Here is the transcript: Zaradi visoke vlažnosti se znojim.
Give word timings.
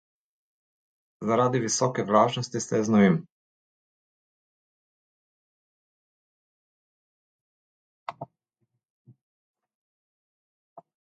Zaradi 1.31 1.59
visoke 1.65 2.05
vlažnosti 2.11 2.61
se 2.61 2.79
znojim. 2.87 3.17